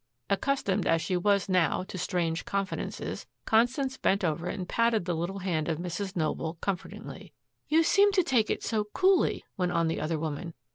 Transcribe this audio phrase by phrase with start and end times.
[0.31, 5.37] Accustomed as she was now to strange confidences, Constance bent over and patted the little
[5.37, 6.15] hand of Mrs.
[6.15, 7.33] Noble comfortingly.
[7.67, 10.55] "You seemed to take it so coolly," went on the other woman.